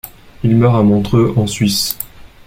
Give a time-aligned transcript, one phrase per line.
[0.43, 1.95] Il meurt à Montreux, en Suisse.